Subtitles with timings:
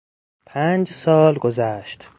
[0.45, 2.09] پنج سال گذشت.